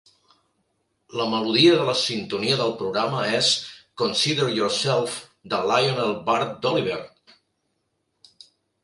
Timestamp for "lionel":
5.73-6.17